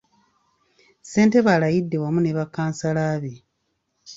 [1.01, 3.33] Ssentebe alayidde wamu ne bakkansala be.